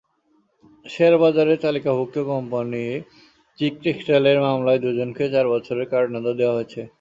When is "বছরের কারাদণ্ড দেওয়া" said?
5.53-6.55